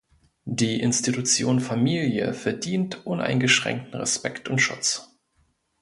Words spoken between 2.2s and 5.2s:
verdient uneingeschränkten Respekt und Schutz.